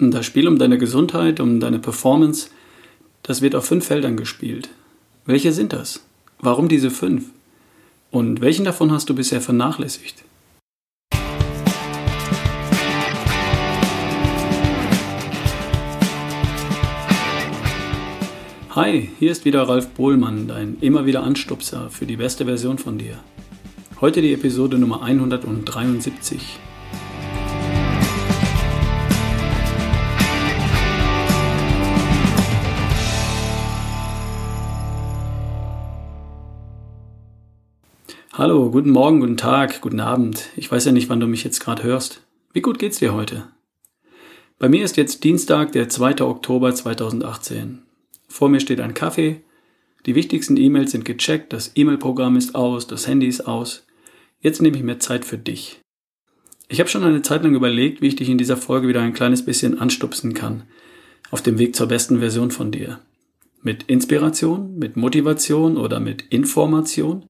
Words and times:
Das 0.00 0.26
Spiel 0.26 0.46
um 0.46 0.60
deine 0.60 0.78
Gesundheit, 0.78 1.40
um 1.40 1.58
deine 1.58 1.80
Performance, 1.80 2.50
das 3.24 3.42
wird 3.42 3.56
auf 3.56 3.64
fünf 3.64 3.84
Feldern 3.84 4.16
gespielt. 4.16 4.68
Welche 5.26 5.52
sind 5.52 5.72
das? 5.72 6.06
Warum 6.38 6.68
diese 6.68 6.92
fünf? 6.92 7.24
Und 8.12 8.40
welchen 8.40 8.64
davon 8.64 8.92
hast 8.92 9.10
du 9.10 9.16
bisher 9.16 9.40
vernachlässigt? 9.40 10.22
Hi, 18.70 19.10
hier 19.18 19.32
ist 19.32 19.44
wieder 19.44 19.68
Ralf 19.68 19.88
Bohlmann, 19.88 20.46
dein 20.46 20.76
immer 20.80 21.06
wieder 21.06 21.24
Anstupser 21.24 21.90
für 21.90 22.06
die 22.06 22.16
beste 22.16 22.44
Version 22.44 22.78
von 22.78 22.98
dir. 22.98 23.18
Heute 24.00 24.22
die 24.22 24.32
Episode 24.32 24.78
Nummer 24.78 25.02
173. 25.02 26.60
Hallo, 38.38 38.70
guten 38.70 38.90
Morgen, 38.90 39.18
guten 39.18 39.36
Tag, 39.36 39.80
guten 39.80 39.98
Abend. 39.98 40.50
Ich 40.54 40.70
weiß 40.70 40.84
ja 40.84 40.92
nicht, 40.92 41.08
wann 41.08 41.18
du 41.18 41.26
mich 41.26 41.42
jetzt 41.42 41.58
gerade 41.58 41.82
hörst. 41.82 42.22
Wie 42.52 42.60
gut 42.60 42.78
geht's 42.78 43.00
dir 43.00 43.12
heute? 43.12 43.48
Bei 44.60 44.68
mir 44.68 44.84
ist 44.84 44.96
jetzt 44.96 45.24
Dienstag, 45.24 45.72
der 45.72 45.88
2. 45.88 46.20
Oktober 46.20 46.72
2018. 46.72 47.82
Vor 48.28 48.48
mir 48.48 48.60
steht 48.60 48.78
ein 48.78 48.94
Kaffee. 48.94 49.40
Die 50.06 50.14
wichtigsten 50.14 50.56
E-Mails 50.56 50.92
sind 50.92 51.04
gecheckt, 51.04 51.52
das 51.52 51.72
E-Mail-Programm 51.74 52.36
ist 52.36 52.54
aus, 52.54 52.86
das 52.86 53.08
Handy 53.08 53.26
ist 53.26 53.48
aus. 53.48 53.84
Jetzt 54.40 54.62
nehme 54.62 54.76
ich 54.76 54.84
mir 54.84 55.00
Zeit 55.00 55.24
für 55.24 55.36
dich. 55.36 55.80
Ich 56.68 56.78
habe 56.78 56.88
schon 56.88 57.02
eine 57.02 57.22
Zeit 57.22 57.42
lang 57.42 57.56
überlegt, 57.56 58.02
wie 58.02 58.06
ich 58.06 58.14
dich 58.14 58.28
in 58.28 58.38
dieser 58.38 58.56
Folge 58.56 58.86
wieder 58.86 59.00
ein 59.00 59.14
kleines 59.14 59.44
bisschen 59.44 59.80
anstupsen 59.80 60.32
kann. 60.32 60.62
Auf 61.32 61.42
dem 61.42 61.58
Weg 61.58 61.74
zur 61.74 61.88
besten 61.88 62.20
Version 62.20 62.52
von 62.52 62.70
dir. 62.70 63.00
Mit 63.62 63.82
Inspiration, 63.88 64.78
mit 64.78 64.96
Motivation 64.96 65.76
oder 65.76 65.98
mit 65.98 66.22
Information? 66.30 67.24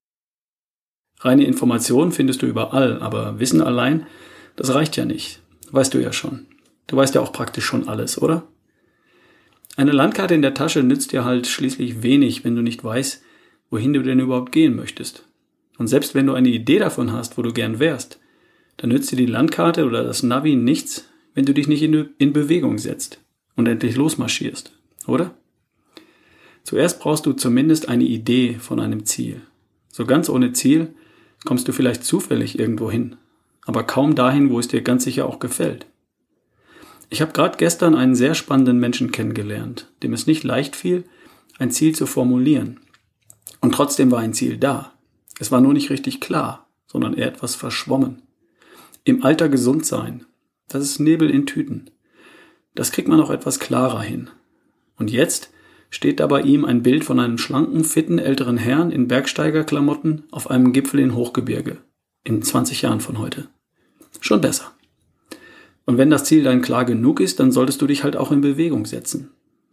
Reine 1.21 1.45
Informationen 1.45 2.13
findest 2.13 2.43
du 2.43 2.47
überall, 2.47 3.01
aber 3.03 3.41
Wissen 3.41 3.61
allein, 3.61 4.07
das 4.57 4.75
reicht 4.75 4.97
ja 4.97 5.05
nicht. 5.05 5.41
Weißt 5.71 5.93
du 5.95 5.99
ja 5.99 6.13
schon. 6.13 6.47
Du 6.87 6.97
weißt 6.97 7.15
ja 7.15 7.21
auch 7.21 7.33
praktisch 7.33 7.65
schon 7.65 7.89
alles, 7.89 8.21
oder? 8.21 8.47
Eine 9.77 9.93
Landkarte 9.93 10.35
in 10.35 10.43
der 10.43 10.55
Tasche 10.55 10.83
nützt 10.83 11.13
dir 11.13 11.25
halt 11.25 11.47
schließlich 11.47 12.03
wenig, 12.03 12.45
wenn 12.45 12.57
du 12.57 12.63
nicht 12.63 12.83
weißt, 12.83 13.23
wohin 13.71 13.93
du 13.93 14.03
denn 14.03 14.21
überhaupt 14.21 14.53
gehen 14.53 14.75
möchtest. 14.75 15.25
Und 15.77 15.87
selbst 15.87 16.15
wenn 16.15 16.27
du 16.27 16.35
eine 16.35 16.49
Idee 16.49 16.79
davon 16.79 17.13
hast, 17.13 17.39
wo 17.39 17.43
du 17.43 17.53
gern 17.53 17.79
wärst, 17.79 18.19
dann 18.77 18.91
nützt 18.91 19.13
dir 19.13 19.17
die 19.17 19.27
Landkarte 19.27 19.85
oder 19.87 20.03
das 20.03 20.23
Navi 20.23 20.57
nichts, 20.57 21.09
wenn 21.35 21.45
du 21.45 21.55
dich 21.55 21.69
nicht 21.69 21.83
in, 21.83 22.33
Bewegung 22.33 22.79
setzt 22.79 23.21
und 23.55 23.69
endlich 23.69 23.97
losmarschierst, 23.97 24.73
oder? 25.07 25.35
Zuerst 26.65 27.01
brauchst 27.01 27.27
du 27.27 27.33
zumindest 27.33 27.89
eine 27.89 28.05
Idee 28.05 28.55
von 28.55 28.81
einem 28.81 29.05
Ziel. 29.05 29.43
So 29.89 30.05
ganz 30.07 30.29
ohne 30.29 30.53
Ziel 30.53 30.95
kommst 31.44 31.69
du 31.69 31.72
vielleicht 31.72 32.05
zufällig 32.05 32.58
irgendwo 32.58 32.91
hin, 32.91 33.17
aber 33.64 33.84
kaum 33.84 34.14
dahin, 34.14 34.50
wo 34.50 34.58
es 34.58 34.69
dir 34.69 34.83
ganz 34.83 35.05
sicher 35.05 35.27
auch 35.27 35.39
gefällt. 35.39 35.86
Ich 37.11 37.22
habe 37.22 37.33
gerade 37.33 37.56
gestern 37.56 37.94
einen 37.94 38.14
sehr 38.14 38.34
spannenden 38.34 38.78
Menschen 38.78 39.12
kennengelernt, 39.12 39.91
dem 40.03 40.12
es 40.12 40.27
nicht 40.27 40.44
leicht 40.44 40.77
fiel, 40.77 41.05
ein 41.59 41.70
Ziel 41.70 41.94
zu 41.94 42.06
formulieren. 42.06 42.81
Und 43.61 43.72
trotzdem 43.72 44.11
war 44.11 44.20
ein 44.20 44.34
Ziel 44.34 44.59
da. 44.59 44.92
Es 45.41 45.50
war 45.50 45.61
nur 45.61 45.72
nicht 45.72 45.91
richtig 45.91 46.20
klar, 46.20 46.69
sondern 46.86 47.14
eher 47.14 47.28
etwas 47.28 47.55
verschwommen. 47.55 48.22
Im 49.05 49.22
Alter 49.25 49.48
gesund 49.48 49.86
sein, 49.86 50.27
das 50.69 50.83
ist 50.83 50.98
Nebel 50.98 51.31
in 51.31 51.47
Tüten. 51.47 51.91
Das 52.75 52.92
kriegt 52.92 53.09
man 53.09 53.20
auch 53.20 53.31
etwas 53.31 53.59
klarer 53.59 54.03
hin. 54.03 54.31
Und 54.97 55.11
jetzt 55.11 55.50
steht 55.91 56.20
da 56.20 56.27
bei 56.27 56.42
ihm 56.42 56.64
ein 56.64 56.83
Bild 56.83 57.05
von 57.05 57.19
einem 57.20 57.39
schlanken, 57.39 57.84
fitten 57.84 58.19
älteren 58.19 58.58
Herrn 58.58 58.91
in 58.91 59.08
Bergsteigerklamotten 59.08 60.25
auf 60.31 60.50
einem 60.50 60.72
Gipfel 60.72 61.00
in 61.00 61.15
Hochgebirge. 61.15 61.78
In 62.25 62.43
20 62.43 62.82
Jahren 62.82 63.00
von 63.00 63.19
heute. 63.19 63.49
Schon 64.21 64.41
besser. 64.41 64.72
Und 65.87 65.97
wenn 65.97 66.10
das 66.10 66.25
Ziel 66.25 66.43
dann 66.43 66.60
klar 66.60 66.84
genug 66.84 67.21
ist, 67.21 67.41
dann 67.41 67.53
solltest 67.53 67.81
du 67.81 67.87
dich 67.87 68.04
halt 68.04 68.16
auch 68.16 68.31
in 68.31 68.43
Bewegung 68.43 68.84
setzen. 68.84 69.31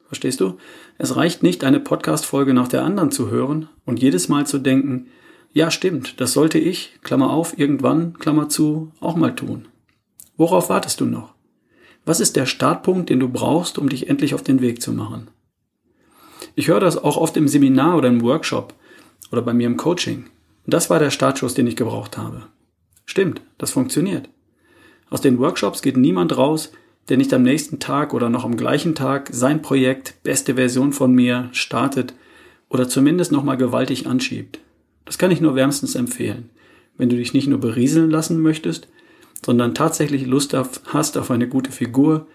Verstehst 0.08 0.40
du? 0.40 0.58
Es 0.98 1.16
reicht 1.16 1.44
nicht, 1.44 1.64
eine 1.64 1.80
Podcast-Folge 1.80 2.54
nach 2.54 2.68
der 2.68 2.84
anderen 2.84 3.12
zu 3.12 3.30
hören 3.30 3.68
und 3.86 4.02
jedes 4.02 4.30
Mal 4.30 4.48
zu 4.48 4.60
denken, 4.60 5.08
ja 5.52 5.72
stimmt, 5.72 6.22
das 6.22 6.32
sollte 6.32 6.60
ich, 6.60 7.00
Klammer 7.04 7.32
auf, 7.32 7.58
irgendwann, 7.58 8.14
Klammer 8.14 8.48
zu, 8.48 8.92
auch 9.00 9.16
mal 9.16 9.36
tun. 9.36 9.68
Worauf 10.38 10.70
wartest 10.70 11.02
du 11.02 11.06
noch? 11.06 11.34
Was 12.06 12.20
ist 12.20 12.36
der 12.36 12.46
Startpunkt, 12.46 13.10
den 13.10 13.20
du 13.20 13.28
brauchst, 13.28 13.78
um 13.78 13.90
dich 13.90 14.08
endlich 14.08 14.36
auf 14.36 14.44
den 14.44 14.62
Weg 14.62 14.82
zu 14.82 14.94
machen? 14.94 15.30
Ich 16.56 16.70
höre 16.70 16.80
das 16.80 16.98
auch 16.98 17.18
oft 17.18 17.36
im 17.36 17.48
Seminar 17.48 17.98
oder 17.98 18.08
im 18.08 18.22
Workshop 18.22 18.74
oder 19.32 19.42
bei 19.42 19.54
mir 19.54 19.68
im 19.68 19.78
Coaching. 19.78 20.26
Und 20.66 20.74
das 20.74 20.90
war 20.90 21.00
der 21.00 21.12
Startschuss, 21.12 21.54
den 21.54 21.68
ich 21.68 21.76
gebraucht 21.76 22.18
habe. 22.18 22.44
Stimmt, 23.06 23.42
das 23.58 23.72
funktioniert. 23.72 24.30
Aus 25.10 25.22
den 25.22 25.38
Workshops 25.38 25.82
geht 25.82 25.98
niemand 25.98 26.38
raus, 26.38 26.72
der 27.10 27.18
nicht 27.18 27.34
am 27.34 27.44
nächsten 27.44 27.80
Tag 27.80 28.14
oder 28.14 28.30
noch 28.30 28.46
am 28.46 28.58
gleichen 28.58 28.96
Tag 28.96 29.30
sein 29.32 29.62
Projekt, 29.62 30.16
beste 30.24 30.56
Version 30.56 30.94
von 30.94 31.14
mir, 31.14 31.50
startet 31.52 32.14
oder 32.70 32.88
zumindest 32.88 33.32
nochmal 33.32 33.58
gewaltig 33.58 34.08
anschiebt. 34.08 34.60
Das 35.04 35.18
kann 35.18 35.32
ich 35.32 35.42
nur 35.42 35.56
wärmstens 35.56 35.94
empfehlen. 35.96 36.50
Wenn 36.98 37.10
du 37.10 37.18
dich 37.18 37.34
nicht 37.34 37.48
nur 37.48 37.60
berieseln 37.60 38.10
lassen 38.10 38.42
möchtest, 38.42 38.88
sondern 39.46 39.76
tatsächlich 39.76 40.26
Lust 40.26 40.56
auf, 40.56 40.82
hast 40.88 41.18
auf 41.18 41.30
eine 41.30 41.48
gute 41.48 41.72
Figur, 41.72 42.26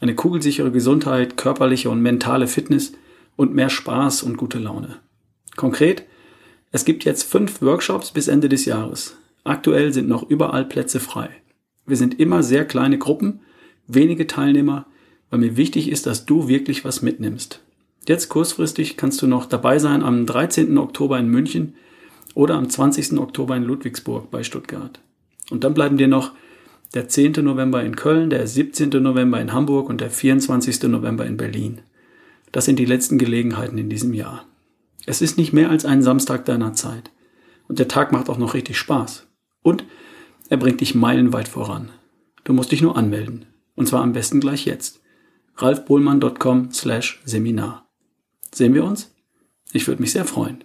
eine 0.00 0.14
kugelsichere 0.14 0.70
Gesundheit, 0.70 1.36
körperliche 1.36 1.90
und 1.90 2.00
mentale 2.00 2.46
Fitness 2.46 2.92
und 3.40 3.54
mehr 3.54 3.70
Spaß 3.70 4.22
und 4.22 4.36
gute 4.36 4.58
Laune. 4.58 4.98
Konkret, 5.56 6.04
es 6.72 6.84
gibt 6.84 7.06
jetzt 7.06 7.22
fünf 7.22 7.62
Workshops 7.62 8.10
bis 8.10 8.28
Ende 8.28 8.50
des 8.50 8.66
Jahres. 8.66 9.16
Aktuell 9.44 9.94
sind 9.94 10.10
noch 10.10 10.28
überall 10.28 10.66
Plätze 10.66 11.00
frei. 11.00 11.30
Wir 11.86 11.96
sind 11.96 12.20
immer 12.20 12.42
sehr 12.42 12.66
kleine 12.66 12.98
Gruppen, 12.98 13.40
wenige 13.86 14.26
Teilnehmer, 14.26 14.84
weil 15.30 15.38
mir 15.38 15.56
wichtig 15.56 15.88
ist, 15.88 16.04
dass 16.04 16.26
du 16.26 16.48
wirklich 16.48 16.84
was 16.84 17.00
mitnimmst. 17.00 17.62
Jetzt 18.06 18.28
kurzfristig 18.28 18.98
kannst 18.98 19.22
du 19.22 19.26
noch 19.26 19.46
dabei 19.46 19.78
sein 19.78 20.02
am 20.02 20.26
13. 20.26 20.76
Oktober 20.76 21.18
in 21.18 21.28
München 21.28 21.76
oder 22.34 22.56
am 22.56 22.68
20. 22.68 23.18
Oktober 23.18 23.56
in 23.56 23.64
Ludwigsburg 23.64 24.30
bei 24.30 24.42
Stuttgart. 24.42 25.00
Und 25.50 25.64
dann 25.64 25.72
bleiben 25.72 25.96
dir 25.96 26.08
noch 26.08 26.32
der 26.92 27.08
10. 27.08 27.42
November 27.42 27.82
in 27.82 27.96
Köln, 27.96 28.28
der 28.28 28.46
17. 28.46 28.90
November 29.02 29.40
in 29.40 29.54
Hamburg 29.54 29.88
und 29.88 30.02
der 30.02 30.10
24. 30.10 30.82
November 30.82 31.24
in 31.24 31.38
Berlin. 31.38 31.80
Das 32.52 32.64
sind 32.64 32.78
die 32.78 32.84
letzten 32.84 33.18
Gelegenheiten 33.18 33.78
in 33.78 33.88
diesem 33.88 34.14
Jahr. 34.14 34.46
Es 35.06 35.22
ist 35.22 35.38
nicht 35.38 35.52
mehr 35.52 35.70
als 35.70 35.84
ein 35.84 36.02
Samstag 36.02 36.44
deiner 36.44 36.74
Zeit. 36.74 37.10
Und 37.68 37.78
der 37.78 37.88
Tag 37.88 38.12
macht 38.12 38.28
auch 38.28 38.38
noch 38.38 38.54
richtig 38.54 38.78
Spaß. 38.78 39.26
Und 39.62 39.84
er 40.48 40.56
bringt 40.56 40.80
dich 40.80 40.94
meilenweit 40.94 41.48
voran. 41.48 41.90
Du 42.44 42.52
musst 42.52 42.72
dich 42.72 42.82
nur 42.82 42.96
anmelden. 42.96 43.46
Und 43.76 43.86
zwar 43.86 44.02
am 44.02 44.12
besten 44.12 44.40
gleich 44.40 44.64
jetzt. 44.64 45.00
ralfbohlmann.com 45.56 46.72
slash 46.72 47.20
Seminar. 47.24 47.88
Sehen 48.52 48.74
wir 48.74 48.84
uns? 48.84 49.14
Ich 49.72 49.86
würde 49.86 50.02
mich 50.02 50.12
sehr 50.12 50.24
freuen. 50.24 50.64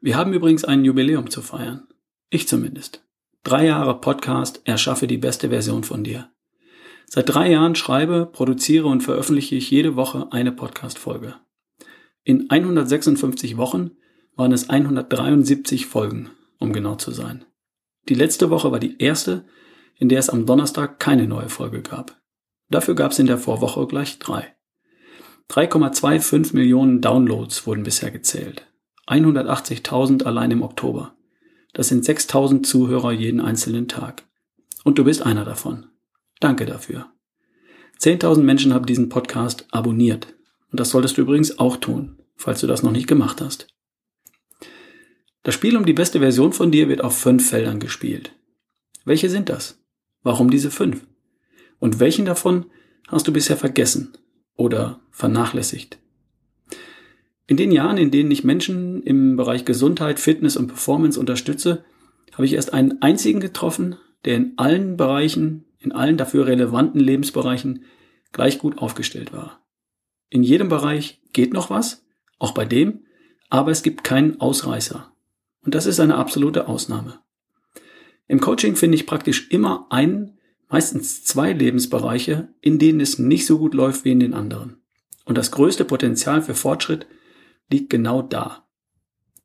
Wir 0.00 0.16
haben 0.16 0.32
übrigens 0.32 0.64
ein 0.64 0.84
Jubiläum 0.84 1.30
zu 1.30 1.40
feiern. 1.42 1.88
Ich 2.30 2.46
zumindest. 2.46 3.02
Drei 3.42 3.66
Jahre 3.66 4.00
Podcast 4.00 4.60
Erschaffe 4.64 5.06
die 5.06 5.16
beste 5.16 5.48
Version 5.48 5.82
von 5.82 6.04
dir. 6.04 6.30
Seit 7.10 7.30
drei 7.30 7.50
Jahren 7.50 7.74
schreibe, 7.74 8.26
produziere 8.26 8.86
und 8.86 9.00
veröffentliche 9.00 9.56
ich 9.56 9.70
jede 9.70 9.96
Woche 9.96 10.28
eine 10.30 10.52
Podcast-Folge. 10.52 11.36
In 12.22 12.50
156 12.50 13.56
Wochen 13.56 13.92
waren 14.36 14.52
es 14.52 14.68
173 14.68 15.86
Folgen, 15.86 16.28
um 16.58 16.74
genau 16.74 16.96
zu 16.96 17.10
sein. 17.10 17.46
Die 18.10 18.14
letzte 18.14 18.50
Woche 18.50 18.72
war 18.72 18.78
die 18.78 18.98
erste, 18.98 19.46
in 19.96 20.10
der 20.10 20.18
es 20.18 20.28
am 20.28 20.44
Donnerstag 20.44 21.00
keine 21.00 21.26
neue 21.26 21.48
Folge 21.48 21.80
gab. 21.80 22.20
Dafür 22.68 22.94
gab 22.94 23.12
es 23.12 23.18
in 23.18 23.26
der 23.26 23.38
Vorwoche 23.38 23.86
gleich 23.86 24.18
drei. 24.18 24.54
3,25 25.50 26.54
Millionen 26.54 27.00
Downloads 27.00 27.66
wurden 27.66 27.84
bisher 27.84 28.10
gezählt. 28.10 28.66
180.000 29.06 30.24
allein 30.24 30.50
im 30.50 30.62
Oktober. 30.62 31.16
Das 31.72 31.88
sind 31.88 32.04
6.000 32.04 32.64
Zuhörer 32.64 33.12
jeden 33.12 33.40
einzelnen 33.40 33.88
Tag. 33.88 34.24
Und 34.84 34.98
du 34.98 35.04
bist 35.04 35.22
einer 35.22 35.46
davon. 35.46 35.86
Danke 36.40 36.66
dafür. 36.66 37.06
10.000 38.00 38.42
Menschen 38.42 38.74
haben 38.74 38.86
diesen 38.86 39.08
Podcast 39.08 39.66
abonniert. 39.70 40.34
Und 40.70 40.78
das 40.78 40.90
solltest 40.90 41.16
du 41.16 41.22
übrigens 41.22 41.58
auch 41.58 41.76
tun, 41.76 42.18
falls 42.36 42.60
du 42.60 42.66
das 42.66 42.82
noch 42.82 42.92
nicht 42.92 43.08
gemacht 43.08 43.40
hast. 43.40 43.68
Das 45.42 45.54
Spiel 45.54 45.76
um 45.76 45.86
die 45.86 45.94
beste 45.94 46.20
Version 46.20 46.52
von 46.52 46.70
dir 46.70 46.88
wird 46.88 47.02
auf 47.02 47.16
fünf 47.16 47.48
Feldern 47.48 47.80
gespielt. 47.80 48.32
Welche 49.04 49.30
sind 49.30 49.48
das? 49.48 49.82
Warum 50.22 50.50
diese 50.50 50.70
fünf? 50.70 51.06
Und 51.78 52.00
welchen 52.00 52.26
davon 52.26 52.66
hast 53.08 53.26
du 53.26 53.32
bisher 53.32 53.56
vergessen 53.56 54.12
oder 54.54 55.00
vernachlässigt? 55.10 55.98
In 57.46 57.56
den 57.56 57.72
Jahren, 57.72 57.96
in 57.96 58.10
denen 58.10 58.30
ich 58.30 58.44
Menschen 58.44 59.02
im 59.02 59.36
Bereich 59.36 59.64
Gesundheit, 59.64 60.20
Fitness 60.20 60.56
und 60.56 60.66
Performance 60.66 61.18
unterstütze, 61.18 61.84
habe 62.34 62.44
ich 62.44 62.52
erst 62.52 62.74
einen 62.74 63.00
einzigen 63.00 63.40
getroffen, 63.40 63.96
der 64.26 64.36
in 64.36 64.52
allen 64.56 64.98
Bereichen 64.98 65.64
in 65.78 65.92
allen 65.92 66.16
dafür 66.16 66.46
relevanten 66.46 67.00
Lebensbereichen 67.00 67.84
gleich 68.32 68.58
gut 68.58 68.78
aufgestellt 68.78 69.32
war. 69.32 69.64
In 70.30 70.42
jedem 70.42 70.68
Bereich 70.68 71.22
geht 71.32 71.52
noch 71.52 71.70
was, 71.70 72.04
auch 72.38 72.52
bei 72.52 72.64
dem, 72.64 73.04
aber 73.48 73.70
es 73.70 73.82
gibt 73.82 74.04
keinen 74.04 74.40
Ausreißer. 74.40 75.12
Und 75.62 75.74
das 75.74 75.86
ist 75.86 76.00
eine 76.00 76.16
absolute 76.16 76.68
Ausnahme. 76.68 77.20
Im 78.26 78.40
Coaching 78.40 78.76
finde 78.76 78.96
ich 78.96 79.06
praktisch 79.06 79.50
immer 79.50 79.86
einen, 79.90 80.38
meistens 80.68 81.24
zwei 81.24 81.52
Lebensbereiche, 81.52 82.48
in 82.60 82.78
denen 82.78 83.00
es 83.00 83.18
nicht 83.18 83.46
so 83.46 83.58
gut 83.58 83.74
läuft 83.74 84.04
wie 84.04 84.12
in 84.12 84.20
den 84.20 84.34
anderen. 84.34 84.82
Und 85.24 85.38
das 85.38 85.50
größte 85.50 85.84
Potenzial 85.84 86.42
für 86.42 86.54
Fortschritt 86.54 87.06
liegt 87.70 87.90
genau 87.90 88.22
da. 88.22 88.66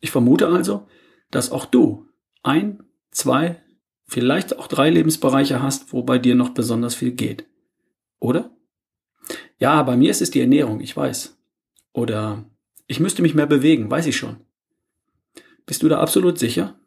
Ich 0.01 0.11
vermute 0.11 0.49
also, 0.49 0.87
dass 1.31 1.51
auch 1.51 1.65
du 1.65 2.07
ein, 2.41 2.83
zwei, 3.11 3.62
vielleicht 4.05 4.57
auch 4.57 4.67
drei 4.67 4.89
Lebensbereiche 4.89 5.61
hast, 5.61 5.93
wo 5.93 6.03
bei 6.03 6.17
dir 6.17 6.35
noch 6.35 6.49
besonders 6.49 6.95
viel 6.95 7.11
geht. 7.11 7.45
Oder? 8.19 8.51
Ja, 9.59 9.81
bei 9.83 9.97
mir 9.97 10.11
ist 10.11 10.21
es 10.21 10.31
die 10.31 10.41
Ernährung, 10.41 10.81
ich 10.81 10.95
weiß. 10.95 11.37
Oder 11.93 12.45
ich 12.87 12.99
müsste 12.99 13.21
mich 13.21 13.33
mehr 13.33 13.47
bewegen, 13.47 13.89
weiß 13.89 14.07
ich 14.07 14.17
schon. 14.17 14.37
Bist 15.65 15.83
du 15.83 15.89
da 15.89 15.99
absolut 15.99 16.37
sicher? 16.37 16.79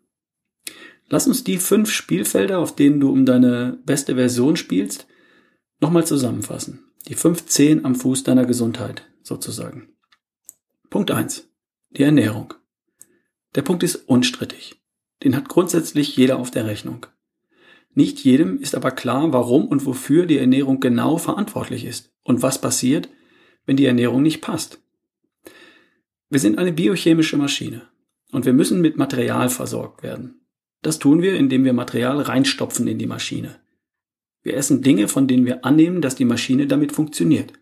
Lass 1.09 1.27
uns 1.27 1.45
die 1.45 1.59
fünf 1.59 1.91
Spielfelder, 1.91 2.59
auf 2.59 2.75
denen 2.75 3.01
du 3.01 3.11
um 3.11 3.25
deine 3.25 3.79
beste 3.85 4.17
Version 4.17 4.57
spielst, 4.57 5.07
nochmal 5.81 6.07
zusammenfassen. 6.07 6.85
Die 7.09 7.15
fünf 7.15 7.47
Zehen 7.47 7.85
am 7.85 7.95
Fuß 7.95 8.25
deiner 8.25 8.45
Gesundheit, 8.45 9.07
sozusagen. 9.23 9.97
Punkt 10.91 11.11
eins: 11.13 11.49
Die 11.91 12.03
Ernährung. 12.03 12.55
Der 13.55 13.63
Punkt 13.63 13.85
ist 13.85 13.97
unstrittig. 14.09 14.83
Den 15.23 15.37
hat 15.37 15.49
grundsätzlich 15.49 16.17
jeder 16.17 16.39
auf 16.39 16.51
der 16.51 16.67
Rechnung. 16.67 17.07
Nicht 17.95 18.21
jedem 18.25 18.61
ist 18.61 18.75
aber 18.75 18.91
klar, 18.91 19.33
warum 19.33 19.67
und 19.67 19.87
wofür 19.87 20.27
die 20.27 20.39
Ernährung 20.39 20.81
genau 20.81 21.17
verantwortlich 21.17 21.85
ist 21.85 22.13
und 22.25 22.43
was 22.43 22.61
passiert, 22.61 23.09
wenn 23.65 23.77
die 23.77 23.87
Ernährung 23.87 24.23
nicht 24.23 24.43
passt. 24.43 24.81
Wir 26.29 26.41
sind 26.41 26.59
eine 26.59 26.73
biochemische 26.73 27.37
Maschine 27.37 27.89
und 28.33 28.45
wir 28.45 28.53
müssen 28.53 28.81
mit 28.81 28.99
Material 28.99 29.49
versorgt 29.49 30.03
werden. 30.03 30.41
Das 30.83 30.99
tun 30.99 31.23
wir, 31.23 31.37
indem 31.37 31.65
wir 31.65 31.73
Material 31.73 32.21
reinstopfen 32.21 32.87
in 32.87 32.99
die 32.99 33.07
Maschine. 33.07 33.61
Wir 34.43 34.57
essen 34.57 34.83
Dinge, 34.83 35.09
von 35.09 35.27
denen 35.27 35.47
wir 35.47 35.65
annehmen, 35.65 36.03
dass 36.03 36.15
die 36.15 36.25
Maschine 36.25 36.67
damit 36.67 36.93
funktioniert. 36.93 37.53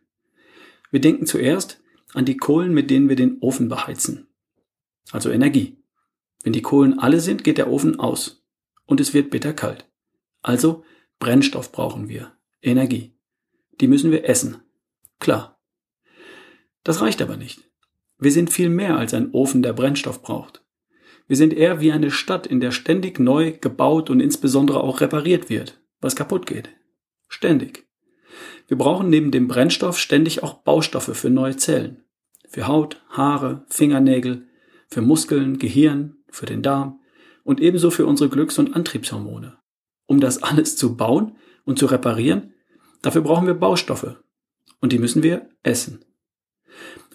Wir 0.91 1.01
denken 1.01 1.27
zuerst 1.27 1.81
an 2.13 2.25
die 2.25 2.37
Kohlen, 2.37 2.75
mit 2.75 2.91
denen 2.91 3.09
wir 3.09 3.17
den 3.17 3.39
Ofen 3.41 3.69
beheizen. 3.69 4.27
Also 5.11 5.31
Energie. 5.31 5.77
Wenn 6.45 6.53
die 6.53 6.63
Kohlen 6.63 6.99
alle 6.99 7.21
sind, 7.21 7.43
geht 7.43 7.59
der 7.59 7.71
Ofen 7.71 7.99
aus 7.99 8.45
und 8.87 9.01
es 9.01 9.15
wird 9.15 9.31
bitterkalt. 9.31 9.87
Also 10.43 10.85
Brennstoff 11.19 11.73
brauchen 11.73 12.09
wir, 12.09 12.33
Energie. 12.63 13.17
Die 13.81 13.89
müssen 13.89 14.13
wir 14.13 14.29
essen. 14.29 14.59
Klar. 15.19 15.59
Das 16.85 17.01
reicht 17.01 17.23
aber 17.23 17.39
nicht. 17.39 17.63
Wir 18.19 18.31
sind 18.31 18.53
viel 18.53 18.69
mehr 18.69 18.99
als 18.99 19.15
ein 19.15 19.33
Ofen, 19.33 19.63
der 19.63 19.73
Brennstoff 19.73 20.23
braucht. 20.23 20.63
Wir 21.27 21.37
sind 21.37 21.55
eher 21.55 21.81
wie 21.81 21.93
eine 21.93 22.11
Stadt, 22.11 22.47
in 22.47 22.61
der 22.61 22.73
ständig 22.73 23.19
neu 23.19 23.53
gebaut 23.53 24.11
und 24.11 24.21
insbesondere 24.21 24.83
auch 24.83 25.01
repariert 25.01 25.49
wird, 25.49 25.81
was 26.03 26.15
kaputt 26.15 26.47
geht. 26.47 26.69
Ständig. 27.27 27.87
Wir 28.69 28.77
brauchen 28.77 29.09
neben 29.09 29.31
dem 29.31 29.49
Brennstoff 29.49 29.99
ständig 29.99 30.43
auch 30.43 30.59
Baustoffe 30.63 31.17
für 31.17 31.31
neue 31.31 31.57
Zellen. 31.57 32.05
Für 32.49 32.67
Haut, 32.67 33.03
Haare, 33.09 33.65
Fingernägel, 33.69 34.47
für 34.89 35.01
Muskeln, 35.01 35.59
Gehirn, 35.59 36.19
für 36.35 36.47
den 36.47 36.63
Darm 36.63 37.01
und 37.45 37.61
ebenso 37.61 37.91
für 37.91 38.07
unsere 38.07 38.31
Glücks- 38.31 38.59
und 38.59 38.75
Antriebshormone. 38.75 39.57
Um 40.07 40.21
das 40.21 40.43
alles 40.43 40.77
zu 40.77 40.97
bauen 40.97 41.37
und 41.65 41.79
zu 41.79 41.87
reparieren, 41.87 42.55
dafür 43.03 43.23
brauchen 43.23 43.47
wir 43.47 43.55
Baustoffe. 43.55 44.17
Und 44.81 44.93
die 44.93 44.99
müssen 44.99 45.23
wir 45.23 45.49
essen. 45.63 46.05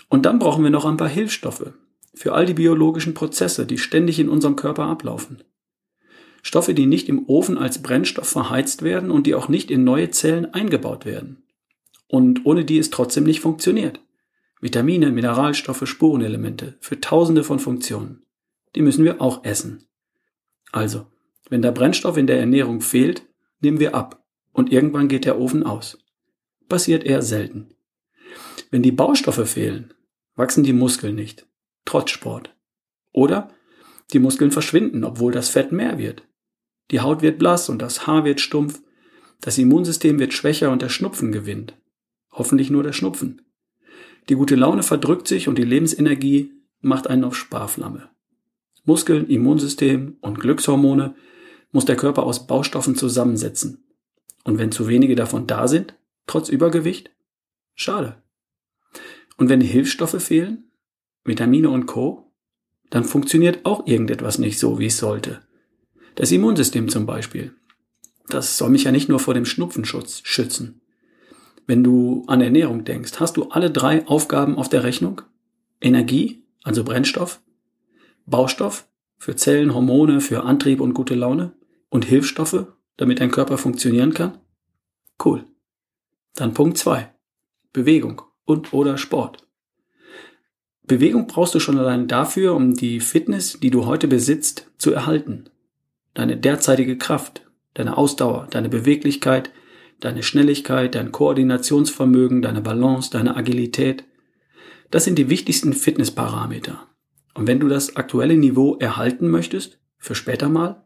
Und 0.10 0.26
dann 0.26 0.40
brauchen 0.40 0.64
wir 0.64 0.72
noch 0.72 0.86
ein 0.86 0.98
paar 0.98 1.10
Hilfsstoffe, 1.10 1.74
für 2.16 2.34
all 2.34 2.46
die 2.46 2.54
biologischen 2.54 3.14
Prozesse, 3.14 3.66
die 3.66 3.78
ständig 3.78 4.20
in 4.20 4.30
unserem 4.30 4.56
Körper 4.56 4.86
ablaufen. 4.86 5.44
Stoffe, 6.42 6.74
die 6.74 6.86
nicht 6.86 7.10
im 7.10 7.28
Ofen 7.28 7.58
als 7.58 7.82
Brennstoff 7.82 8.28
verheizt 8.28 8.82
werden 8.82 9.12
und 9.12 9.28
die 9.28 9.36
auch 9.36 9.50
nicht 9.50 9.70
in 9.70 9.84
neue 9.84 10.10
Zellen 10.10 10.54
eingebaut 10.54 11.06
werden. 11.06 11.44
Und 12.08 12.46
ohne 12.46 12.66
die 12.66 12.80
es 12.80 12.90
trotzdem 12.90 13.26
nicht 13.26 13.42
funktioniert. 13.42 14.00
Vitamine, 14.62 15.12
Mineralstoffe, 15.12 15.88
Spurenelemente 15.88 16.78
für 16.80 17.00
tausende 17.00 17.44
von 17.44 17.60
Funktionen. 17.60 18.24
Die 18.76 18.82
müssen 18.82 19.04
wir 19.04 19.22
auch 19.22 19.44
essen. 19.44 19.88
Also, 20.72 21.08
wenn 21.50 21.62
der 21.62 21.72
Brennstoff 21.72 22.18
in 22.18 22.28
der 22.28 22.40
Ernährung 22.40 22.82
fehlt, 22.82 23.26
nehmen 23.62 23.80
wir 23.80 23.96
ab 23.96 24.24
und 24.54 24.72
irgendwann 24.72 25.08
geht 25.08 25.26
der 25.26 25.40
Ofen 25.40 25.64
aus. 25.64 25.98
Passiert 26.68 27.04
eher 27.04 27.22
selten. 27.22 27.76
Wenn 28.70 28.84
die 28.84 28.92
Baustoffe 28.92 29.50
fehlen, 29.50 29.94
wachsen 30.36 30.64
die 30.64 30.74
Muskeln 30.74 31.16
nicht 31.16 31.50
trotz 31.90 32.12
Sport. 32.12 32.56
Oder 33.12 33.50
die 34.14 34.20
Muskeln 34.20 34.52
verschwinden, 34.52 35.04
obwohl 35.04 35.32
das 35.32 35.50
Fett 35.50 35.72
mehr 35.72 35.98
wird. 35.98 36.24
Die 36.92 37.00
Haut 37.00 37.22
wird 37.24 37.40
blass 37.40 37.68
und 37.68 37.82
das 37.82 38.06
Haar 38.06 38.26
wird 38.26 38.40
stumpf, 38.40 38.82
das 39.42 39.58
Immunsystem 39.58 40.20
wird 40.20 40.34
schwächer 40.34 40.72
und 40.72 40.82
der 40.82 40.90
Schnupfen 40.90 41.32
gewinnt. 41.32 41.76
Hoffentlich 42.32 42.70
nur 42.70 42.84
der 42.84 42.94
Schnupfen. 42.94 43.42
Die 44.28 44.36
gute 44.36 44.56
Laune 44.56 44.84
verdrückt 44.84 45.28
sich 45.28 45.48
und 45.48 45.58
die 45.58 45.64
Lebensenergie 45.64 46.52
macht 46.82 47.08
einen 47.08 47.24
auf 47.24 47.36
Sparflamme. 47.36 48.10
Muskeln, 48.86 49.28
Immunsystem 49.28 50.18
und 50.22 50.40
Glückshormone 50.40 51.16
muss 51.72 51.86
der 51.86 51.96
Körper 51.96 52.24
aus 52.24 52.48
Baustoffen 52.48 52.96
zusammensetzen. 52.96 53.84
Und 54.44 54.58
wenn 54.58 54.72
zu 54.72 54.88
wenige 54.88 55.16
davon 55.16 55.48
da 55.48 55.68
sind, 55.68 55.96
trotz 56.28 56.50
Übergewicht, 56.50 57.12
schade. 57.76 58.22
Und 59.38 59.50
wenn 59.50 59.62
Hilfsstoffe 59.62 60.22
fehlen, 60.22 60.72
Vitamine 61.24 61.70
und 61.70 61.86
Co., 61.86 62.32
dann 62.90 63.04
funktioniert 63.04 63.66
auch 63.66 63.86
irgendetwas 63.86 64.40
nicht 64.40 64.58
so, 64.58 64.80
wie 64.80 64.88
es 64.88 64.98
sollte. 64.98 65.42
Das 66.16 66.32
Immunsystem 66.32 66.90
zum 66.90 67.06
Beispiel. 67.06 67.54
Das 68.28 68.58
soll 68.58 68.70
mich 68.70 68.84
ja 68.84 68.92
nicht 68.92 69.10
nur 69.10 69.20
vor 69.20 69.34
dem 69.34 69.46
Schnupfenschutz 69.46 70.22
schützen. 70.24 70.82
Wenn 71.68 71.84
du 71.84 72.24
an 72.28 72.42
Ernährung 72.42 72.84
denkst, 72.84 73.20
hast 73.20 73.38
du 73.38 73.50
alle 73.50 73.70
drei 73.70 74.06
Aufgaben 74.08 74.58
auf 74.58 74.70
der 74.70 74.84
Rechnung? 74.84 75.22
Energie, 75.82 76.44
also 76.64 76.84
Brennstoff, 76.84 77.42
Baustoff 78.30 78.88
für 79.18 79.36
Zellen, 79.36 79.74
Hormone, 79.74 80.22
für 80.22 80.44
Antrieb 80.44 80.82
und 80.82 80.94
gute 80.94 81.16
Laune 81.16 81.54
und 81.90 82.06
Hilfsstoffe, 82.06 82.68
damit 82.98 83.20
dein 83.20 83.32
Körper 83.32 83.58
funktionieren 83.58 84.14
kann? 84.14 84.38
Cool. 85.24 85.46
Dann 86.36 86.54
Punkt 86.54 86.78
zwei: 86.78 87.12
Bewegung 87.74 88.22
und 88.46 88.74
oder 88.74 88.98
Sport. 88.98 89.46
Bewegung 90.84 91.28
brauchst 91.28 91.54
du 91.54 91.60
schon 91.60 91.78
allein 91.78 92.08
dafür, 92.08 92.56
um 92.56 92.74
die 92.74 93.00
Fitness, 93.00 93.60
die 93.60 93.70
du 93.70 93.86
heute 93.86 94.08
besitzt, 94.08 94.72
zu 94.78 94.92
erhalten. 94.92 95.50
Deine 96.16 96.36
derzeitige 96.36 96.98
Kraft, 96.98 97.46
deine 97.76 97.96
Ausdauer, 97.96 98.48
deine 98.50 98.70
Beweglichkeit, 98.70 99.52
deine 100.00 100.24
Schnelligkeit, 100.24 100.96
dein 100.96 101.12
Koordinationsvermögen, 101.12 102.42
deine 102.42 102.62
Balance, 102.62 103.12
deine 103.12 103.36
Agilität. 103.36 104.04
Das 104.90 105.04
sind 105.04 105.20
die 105.20 105.30
wichtigsten 105.30 105.74
Fitnessparameter. 105.74 106.89
Und 107.40 107.48
wenn 107.48 107.62
du 107.62 107.70
das 107.70 107.96
aktuelle 107.96 108.36
Niveau 108.36 108.76
erhalten 108.80 109.30
möchtest, 109.30 109.80
für 109.98 110.14
später 110.14 110.50
mal, 110.50 110.86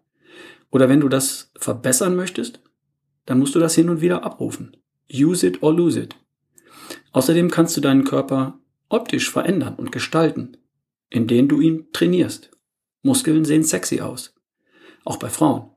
oder 0.69 0.87
wenn 0.87 0.99
du 0.99 1.09
das 1.09 1.51
verbessern 1.57 2.15
möchtest, 2.15 2.61
dann 3.25 3.39
musst 3.39 3.55
du 3.55 3.59
das 3.59 3.73
hin 3.73 3.89
und 3.89 4.01
wieder 4.01 4.23
abrufen. 4.23 4.77
Use 5.11 5.47
it 5.47 5.63
or 5.63 5.73
lose 5.73 5.99
it. 5.99 6.15
Außerdem 7.11 7.49
kannst 7.49 7.75
du 7.75 7.81
deinen 7.81 8.03
Körper 8.03 8.59
optisch 8.87 9.31
verändern 9.31 9.73
und 9.77 9.91
gestalten, 9.91 10.57
indem 11.09 11.47
du 11.47 11.59
ihn 11.59 11.87
trainierst. 11.91 12.51
Muskeln 13.01 13.45
sehen 13.45 13.63
sexy 13.63 14.01
aus. 14.01 14.35
Auch 15.05 15.17
bei 15.17 15.29
Frauen. 15.29 15.71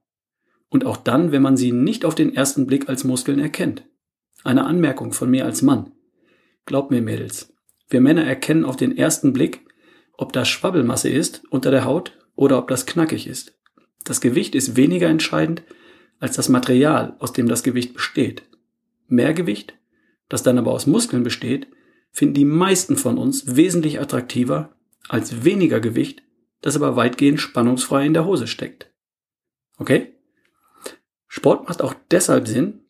Und 0.68 0.84
auch 0.84 0.98
dann, 0.98 1.32
wenn 1.32 1.40
man 1.40 1.56
sie 1.56 1.72
nicht 1.72 2.04
auf 2.04 2.14
den 2.14 2.34
ersten 2.34 2.66
Blick 2.66 2.90
als 2.90 3.02
Muskeln 3.02 3.38
erkennt. 3.38 3.88
Eine 4.44 4.66
Anmerkung 4.66 5.14
von 5.14 5.30
mir 5.30 5.46
als 5.46 5.62
Mann. 5.62 5.92
Glaub 6.66 6.90
mir, 6.90 7.00
Mädels, 7.00 7.54
wir 7.88 8.02
Männer 8.02 8.26
erkennen 8.26 8.66
auf 8.66 8.76
den 8.76 8.94
ersten 8.94 9.32
Blick, 9.32 9.65
ob 10.16 10.32
das 10.32 10.48
Schwabbelmasse 10.48 11.08
ist 11.08 11.42
unter 11.50 11.70
der 11.70 11.84
Haut 11.84 12.12
oder 12.34 12.58
ob 12.58 12.68
das 12.68 12.86
knackig 12.86 13.26
ist. 13.26 13.54
Das 14.04 14.20
Gewicht 14.20 14.54
ist 14.54 14.76
weniger 14.76 15.08
entscheidend 15.08 15.62
als 16.18 16.36
das 16.36 16.48
Material, 16.48 17.16
aus 17.18 17.32
dem 17.32 17.48
das 17.48 17.62
Gewicht 17.62 17.94
besteht. 17.94 18.44
Mehr 19.08 19.34
Gewicht, 19.34 19.74
das 20.28 20.42
dann 20.42 20.58
aber 20.58 20.72
aus 20.72 20.86
Muskeln 20.86 21.22
besteht, 21.22 21.68
finden 22.10 22.34
die 22.34 22.44
meisten 22.44 22.96
von 22.96 23.18
uns 23.18 23.56
wesentlich 23.56 24.00
attraktiver 24.00 24.74
als 25.08 25.44
weniger 25.44 25.80
Gewicht, 25.80 26.22
das 26.62 26.76
aber 26.76 26.96
weitgehend 26.96 27.40
spannungsfrei 27.40 28.06
in 28.06 28.14
der 28.14 28.24
Hose 28.24 28.46
steckt. 28.46 28.90
Okay? 29.78 30.14
Sport 31.28 31.68
macht 31.68 31.82
auch 31.82 31.94
deshalb 32.10 32.48
Sinn, 32.48 32.80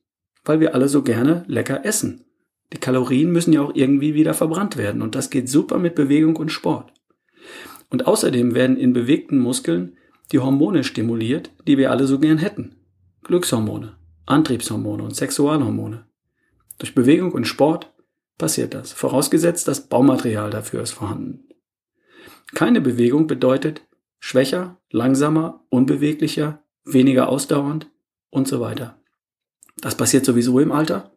weil 0.44 0.60
wir 0.60 0.74
alle 0.74 0.88
so 0.88 1.02
gerne 1.02 1.44
lecker 1.48 1.84
essen. 1.84 2.24
Die 2.72 2.78
Kalorien 2.78 3.30
müssen 3.32 3.52
ja 3.52 3.62
auch 3.62 3.74
irgendwie 3.74 4.14
wieder 4.14 4.34
verbrannt 4.34 4.76
werden 4.76 5.02
und 5.02 5.14
das 5.14 5.30
geht 5.30 5.48
super 5.48 5.78
mit 5.78 5.94
Bewegung 5.94 6.36
und 6.36 6.52
Sport. 6.52 6.92
Und 7.90 8.06
außerdem 8.06 8.54
werden 8.54 8.76
in 8.76 8.92
bewegten 8.92 9.38
Muskeln 9.38 9.96
die 10.32 10.38
Hormone 10.38 10.84
stimuliert, 10.84 11.50
die 11.66 11.78
wir 11.78 11.90
alle 11.90 12.06
so 12.06 12.18
gern 12.18 12.38
hätten. 12.38 12.76
Glückshormone, 13.22 13.96
Antriebshormone 14.26 15.02
und 15.02 15.14
Sexualhormone. 15.14 16.06
Durch 16.78 16.94
Bewegung 16.94 17.32
und 17.32 17.46
Sport 17.46 17.92
passiert 18.38 18.74
das, 18.74 18.92
vorausgesetzt 18.92 19.68
das 19.68 19.88
Baumaterial 19.88 20.50
dafür 20.50 20.82
ist 20.82 20.92
vorhanden. 20.92 21.48
Keine 22.54 22.80
Bewegung 22.80 23.26
bedeutet 23.26 23.82
schwächer, 24.18 24.80
langsamer, 24.90 25.64
unbeweglicher, 25.68 26.62
weniger 26.84 27.28
ausdauernd 27.28 27.90
und 28.30 28.46
so 28.48 28.60
weiter. 28.60 29.00
Das 29.78 29.96
passiert 29.96 30.24
sowieso 30.24 30.58
im 30.60 30.72
Alter? 30.72 31.12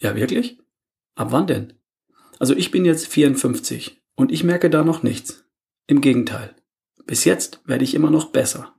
Ja, 0.00 0.14
wirklich? 0.14 0.58
Ab 1.14 1.28
wann 1.30 1.46
denn? 1.46 1.74
Also 2.38 2.54
ich 2.54 2.70
bin 2.70 2.84
jetzt 2.84 3.06
54 3.08 4.00
und 4.18 4.32
ich 4.32 4.42
merke 4.42 4.68
da 4.68 4.82
noch 4.82 5.04
nichts. 5.04 5.44
Im 5.86 6.00
Gegenteil. 6.00 6.56
Bis 7.06 7.24
jetzt 7.24 7.60
werde 7.66 7.84
ich 7.84 7.94
immer 7.94 8.10
noch 8.10 8.32
besser. 8.32 8.74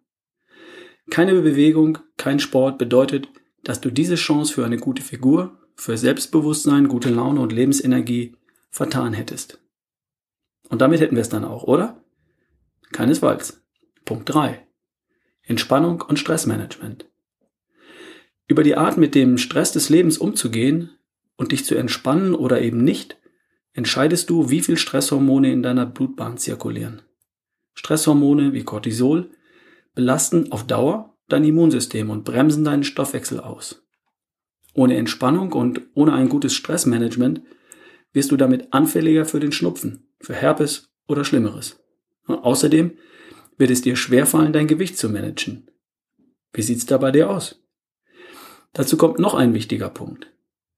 Keine 1.10 1.34
Bewegung, 1.34 2.00
kein 2.17 2.41
Sport 2.41 2.77
bedeutet, 2.77 3.29
dass 3.63 3.79
du 3.79 3.89
diese 3.89 4.15
Chance 4.15 4.53
für 4.53 4.65
eine 4.65 4.75
gute 4.75 5.01
Figur, 5.01 5.58
für 5.77 5.98
Selbstbewusstsein, 5.98 6.89
gute 6.89 7.10
Laune 7.10 7.39
und 7.39 7.53
Lebensenergie 7.53 8.36
vertan 8.69 9.13
hättest. 9.13 9.63
Und 10.67 10.81
damit 10.81 11.00
hätten 11.00 11.15
wir 11.15 11.22
es 11.22 11.29
dann 11.29 11.46
auch, 11.46 11.63
oder? 11.63 12.03
Keinesfalls. 12.91 13.63
Punkt 14.03 14.27
3. 14.27 14.67
Entspannung 15.43 16.01
und 16.01 16.19
Stressmanagement. 16.19 17.10
Über 18.46 18.63
die 18.63 18.75
Art, 18.75 18.98
mit 18.98 19.15
dem 19.15 19.38
Stress 19.38 19.72
des 19.72 19.88
Lebens 19.88 20.17
umzugehen 20.17 20.89
und 21.38 21.53
dich 21.53 21.63
zu 21.63 21.75
entspannen 21.75 22.36
oder 22.36 22.62
eben 22.62 22.84
nicht, 22.84 23.19
entscheidest 23.73 24.29
du, 24.29 24.49
wie 24.49 24.61
viel 24.61 24.77
Stresshormone 24.77 25.51
in 25.51 25.63
deiner 25.63 25.85
Blutbahn 25.85 26.38
zirkulieren. 26.38 27.01
Stresshormone 27.73 28.53
wie 28.53 28.63
Cortisol 28.63 29.31
belasten 29.95 30.51
auf 30.51 30.65
Dauer 30.65 31.17
dein 31.27 31.43
Immunsystem 31.43 32.09
und 32.09 32.23
bremsen 32.23 32.65
deinen 32.65 32.83
Stoffwechsel 32.83 33.39
aus. 33.39 33.85
Ohne 34.73 34.97
Entspannung 34.97 35.53
und 35.53 35.81
ohne 35.93 36.13
ein 36.13 36.29
gutes 36.29 36.53
Stressmanagement 36.53 37.41
wirst 38.13 38.31
du 38.31 38.38
damit 38.38 38.73
anfälliger 38.73 39.25
für 39.25 39.39
den 39.39 39.51
Schnupfen, 39.51 40.07
für 40.19 40.33
Herpes 40.33 40.89
oder 41.07 41.23
Schlimmeres. 41.23 41.83
Und 42.27 42.39
außerdem 42.39 42.97
wird 43.57 43.71
es 43.71 43.81
dir 43.81 43.95
schwerfallen, 43.95 44.53
dein 44.53 44.67
Gewicht 44.67 44.97
zu 44.97 45.09
managen. 45.09 45.69
Wie 46.53 46.61
sieht's 46.61 46.85
da 46.85 46.97
bei 46.97 47.11
dir 47.11 47.29
aus? 47.29 47.63
Dazu 48.73 48.97
kommt 48.97 49.19
noch 49.19 49.33
ein 49.33 49.53
wichtiger 49.53 49.89
Punkt. 49.89 50.31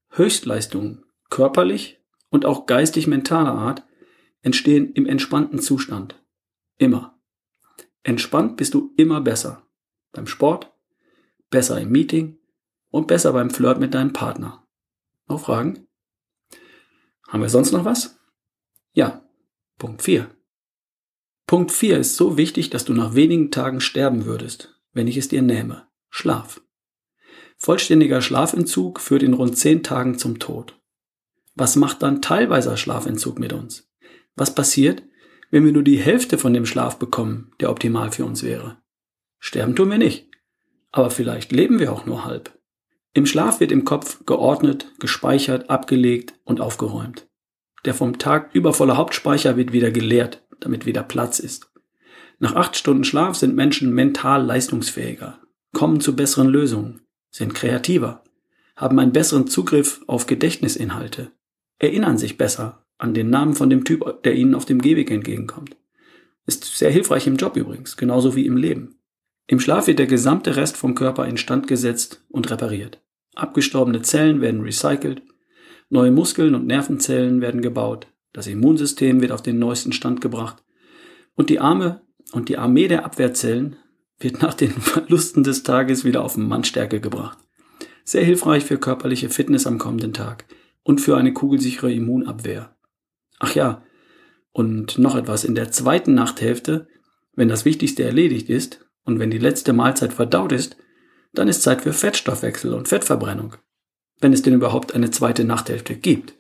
Höchstleistungen, 0.10 1.06
körperlich 1.30 2.01
und 2.32 2.46
auch 2.46 2.66
geistig-mentaler 2.66 3.54
Art, 3.54 3.84
entstehen 4.42 4.92
im 4.94 5.06
entspannten 5.06 5.60
Zustand. 5.60 6.20
Immer. 6.78 7.22
Entspannt 8.02 8.58
bist 8.58 8.74
du 8.74 8.94
immer 8.98 9.22
besser. 9.22 9.68
Beim 10.12 10.26
Sport, 10.26 10.74
besser 11.52 11.80
im 11.80 11.92
Meeting 11.92 12.40
und 12.90 13.08
besser 13.08 13.34
beim 13.34 13.52
Flirt 13.52 13.80
mit 13.80 13.94
deinem 13.94 14.14
Partner. 14.14 14.68
Noch 15.28 15.42
Fragen? 15.42 15.88
Haben 17.28 17.44
wir 17.44 17.50
sonst 17.50 17.72
noch 17.72 17.86
was? 17.86 18.20
Ja. 18.94 19.24
Punkt 19.78 20.02
4. 20.02 20.30
Punkt 21.48 21.72
4 21.72 22.00
ist 22.00 22.16
so 22.16 22.38
wichtig, 22.38 22.70
dass 22.70 22.86
du 22.86 22.94
nach 22.94 23.14
wenigen 23.14 23.52
Tagen 23.52 23.82
sterben 23.82 24.26
würdest, 24.26 24.82
wenn 24.94 25.08
ich 25.08 25.18
es 25.18 25.28
dir 25.28 25.42
nähme. 25.42 25.88
Schlaf. 26.10 26.62
Vollständiger 27.58 28.22
Schlafentzug 28.22 29.00
führt 29.00 29.24
in 29.24 29.34
rund 29.34 29.58
10 29.58 29.84
Tagen 29.84 30.18
zum 30.18 30.40
Tod. 30.40 30.81
Was 31.56 31.76
macht 31.76 32.02
dann 32.02 32.22
teilweiser 32.22 32.78
Schlafentzug 32.78 33.40
mit 33.40 33.54
uns? 33.54 33.90
Was 34.36 34.56
passiert, 34.56 35.04
wenn 35.50 35.66
wir 35.66 35.74
nur 35.74 35.84
die 35.84 36.00
Hälfte 36.00 36.38
von 36.38 36.54
dem 36.54 36.66
Schlaf 36.66 36.98
bekommen, 36.98 37.52
der 37.60 37.70
optimal 37.70 38.12
für 38.12 38.26
uns 38.26 38.44
wäre? 38.44 38.78
Sterben 39.40 39.76
tun 39.76 39.90
wir 39.90 39.98
nicht. 39.98 40.30
Aber 40.92 41.10
vielleicht 41.10 41.52
leben 41.52 41.80
wir 41.80 41.92
auch 41.92 42.06
nur 42.06 42.26
halb. 42.26 42.58
Im 43.14 43.26
Schlaf 43.26 43.60
wird 43.60 43.72
im 43.72 43.84
Kopf 43.84 44.26
geordnet, 44.26 44.92
gespeichert, 45.00 45.70
abgelegt 45.70 46.34
und 46.46 46.62
aufgeräumt. 46.62 47.28
Der 47.84 47.94
vom 47.94 48.20
Tag 48.20 48.54
übervolle 48.54 48.96
Hauptspeicher 48.96 49.58
wird 49.58 49.74
wieder 49.74 49.92
geleert, 49.92 50.46
damit 50.60 50.86
wieder 50.86 51.04
Platz 51.04 51.40
ist. 51.40 51.72
Nach 52.40 52.56
acht 52.56 52.78
Stunden 52.78 53.04
Schlaf 53.04 53.36
sind 53.36 53.56
Menschen 53.56 53.94
mental 53.94 54.46
leistungsfähiger, 54.46 55.42
kommen 55.74 56.00
zu 56.00 56.16
besseren 56.16 56.48
Lösungen, 56.48 57.02
sind 57.30 57.54
kreativer, 57.54 58.24
haben 58.76 59.00
einen 59.00 59.12
besseren 59.12 59.48
Zugriff 59.48 60.02
auf 60.08 60.26
Gedächtnisinhalte, 60.26 61.32
erinnern 61.82 62.18
sich 62.18 62.38
besser 62.38 62.86
an 63.00 63.16
den 63.16 63.32
Namen 63.32 63.56
von 63.56 63.70
dem 63.70 63.84
Typ, 63.84 64.24
der 64.24 64.36
ihnen 64.36 64.54
auf 64.54 64.66
dem 64.66 64.80
Gehweg 64.80 65.10
entgegenkommt. 65.10 65.76
Ist 66.46 66.64
sehr 66.78 66.92
hilfreich 66.92 67.26
im 67.26 67.38
Job 67.38 67.58
übrigens, 67.58 67.98
genauso 67.98 68.36
wie 68.36 68.46
im 68.46 68.56
Leben. 68.56 69.00
Im 69.48 69.60
Schlaf 69.60 69.88
wird 69.88 70.00
der 70.00 70.08
gesamte 70.08 70.56
Rest 70.56 70.78
vom 70.78 70.94
Körper 70.94 71.28
instand 71.28 71.68
gesetzt 71.68 72.24
und 72.30 72.50
repariert. 72.52 73.02
Abgestorbene 73.34 74.04
Zellen 74.04 74.42
werden 74.42 74.62
recycelt, 74.62 75.24
neue 75.90 76.12
Muskeln 76.12 76.54
und 76.54 76.68
Nervenzellen 76.68 77.42
werden 77.42 77.62
gebaut, 77.62 78.08
das 78.34 78.48
Immunsystem 78.48 79.22
wird 79.22 79.32
auf 79.32 79.42
den 79.42 79.58
neuesten 79.58 79.92
Stand 79.92 80.22
gebracht 80.22 80.64
und 81.36 81.50
die 81.50 81.60
Arme 81.60 82.02
und 82.32 82.48
die 82.48 82.58
Armee 82.58 82.88
der 82.88 83.06
Abwehrzellen 83.06 83.78
wird 84.20 84.42
nach 84.42 84.54
den 84.54 84.72
Verlusten 84.80 85.44
des 85.44 85.64
Tages 85.64 86.06
wieder 86.06 86.24
auf 86.24 86.38
Mannstärke 86.38 87.02
gebracht. 87.02 87.40
Sehr 88.04 88.24
hilfreich 88.24 88.66
für 88.66 88.78
körperliche 88.78 89.30
Fitness 89.30 89.66
am 89.66 89.80
kommenden 89.80 90.14
Tag 90.14 90.46
und 90.84 91.02
für 91.02 91.18
eine 91.18 91.34
kugelsichere 91.34 91.92
Immunabwehr. 91.92 92.76
Ach 93.40 93.56
ja, 93.56 93.84
und 94.52 94.98
noch 94.98 95.16
etwas 95.16 95.44
in 95.44 95.56
der 95.56 95.72
zweiten 95.72 96.14
Nachthälfte, 96.14 96.88
wenn 97.34 97.48
das 97.48 97.66
Wichtigste 97.66 98.04
erledigt 98.04 98.50
ist, 98.50 98.86
und 99.04 99.20
wenn 99.20 99.32
die 99.32 99.40
letzte 99.40 99.74
Mahlzeit 99.74 100.14
verdaut 100.14 100.52
ist, 100.52 100.78
dann 101.34 101.48
ist 101.48 101.64
Zeit 101.64 101.82
für 101.82 101.94
Fettstoffwechsel 101.94 102.74
und 102.74 102.88
Fettverbrennung. 102.88 103.56
Wenn 104.20 104.34
es 104.34 104.42
denn 104.42 104.54
überhaupt 104.54 104.94
eine 104.94 105.10
zweite 105.10 105.44
Nachthälfte 105.44 105.96
gibt. 105.96 106.36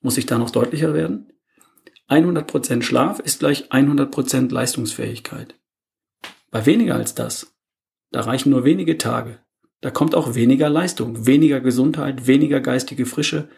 Muss 0.00 0.18
ich 0.18 0.26
da 0.26 0.38
noch 0.38 0.50
deutlicher 0.50 0.92
werden? 0.94 1.32
100% 2.08 2.82
Schlaf 2.82 3.20
ist 3.20 3.38
gleich 3.38 3.70
100% 3.70 4.52
Leistungsfähigkeit. 4.52 5.54
Bei 6.50 6.66
weniger 6.66 6.96
als 6.96 7.14
das, 7.14 7.54
da 8.10 8.22
reichen 8.22 8.50
nur 8.50 8.64
wenige 8.64 8.98
Tage. 8.98 9.38
Da 9.80 9.90
kommt 9.90 10.14
auch 10.14 10.34
weniger 10.34 10.68
Leistung, 10.68 11.26
weniger 11.26 11.60
Gesundheit, 11.60 12.26
weniger 12.26 12.60
geistige 12.60 13.06
Frische 13.06 13.48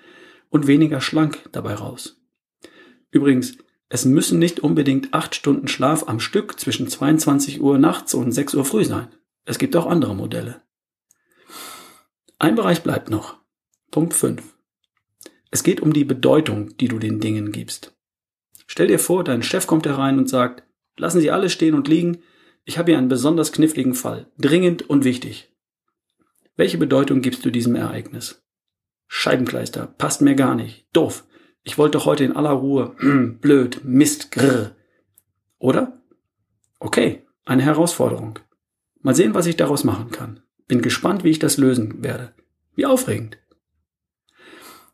und 0.51 0.67
weniger 0.67 1.01
schlank 1.01 1.49
dabei 1.53 1.75
raus. 1.75 2.21
Übrigens, 3.11 3.57
es 3.89 4.05
müssen 4.05 4.39
nicht 4.39 4.61
unbedingt 4.61 5.13
acht 5.13 5.35
Stunden 5.35 5.69
Schlaf 5.69 6.09
am 6.09 6.21
Stück 6.21 6.59
zwischen 6.59 6.89
22 6.89 7.61
Uhr 7.61 7.79
nachts 7.79 8.15
und 8.15 8.33
6 8.33 8.55
Uhr 8.55 8.65
früh 8.65 8.85
sein. 8.85 9.09
Es 9.45 9.59
gibt 9.59 9.77
auch 9.77 9.87
andere 9.87 10.15
Modelle. 10.15 10.63
Ein 12.39 12.55
Bereich 12.55 12.83
bleibt 12.83 13.11
noch. 13.11 13.37
Punkt 13.91 14.15
5. 14.15 14.43
Es 15.51 15.63
geht 15.63 15.83
um 15.83 15.93
die 15.93 16.05
Bedeutung, 16.05 16.77
die 16.79 16.89
du 16.89 16.99
den 16.99 17.21
Dingen 17.21 17.53
gibst. 17.53 17.95
Stell 18.67 18.87
dir 18.87 18.99
vor, 18.99 19.25
dein 19.25 19.43
Chef 19.43 19.67
kommt 19.67 19.87
herein 19.87 20.19
und 20.19 20.29
sagt, 20.29 20.63
lassen 20.97 21.21
Sie 21.21 21.31
alles 21.31 21.53
stehen 21.53 21.75
und 21.75 21.89
liegen, 21.89 22.23
ich 22.65 22.79
habe 22.79 22.93
hier 22.93 22.99
einen 22.99 23.09
besonders 23.09 23.53
kniffligen 23.53 23.95
Fall, 23.95 24.31
dringend 24.39 24.89
und 24.89 25.05
wichtig. 25.05 25.52
Welche 26.57 26.79
Bedeutung 26.79 27.23
gibst 27.23 27.45
du 27.45 27.51
diesem 27.51 27.75
Ereignis? 27.75 28.43
Scheibenkleister, 29.09 29.87
passt 29.99 30.21
mir 30.21 30.35
gar 30.35 30.55
nicht, 30.55 30.87
doof, 30.93 31.25
ich 31.65 31.79
wollte 31.79 31.99
doch 31.99 32.07
heute 32.07 32.25
in 32.25 32.35
aller 32.35 32.51
Ruhe. 32.51 32.97
Blöd, 33.41 33.85
Mist, 33.85 34.33
grrr. 34.33 34.75
Oder? 35.59 36.03
Okay, 36.81 37.25
eine 37.45 37.63
Herausforderung. 37.63 38.39
Mal 39.01 39.15
sehen, 39.15 39.35
was 39.35 39.47
ich 39.47 39.57
daraus 39.57 39.85
machen 39.85 40.11
kann. 40.11 40.41
Bin 40.67 40.83
gespannt, 40.83 41.25
wie 41.25 41.31
ich 41.31 41.39
das 41.39 41.57
lösen 41.57 42.03
werde. 42.03 42.35
Wie 42.75 42.87
aufregend. 42.87 43.39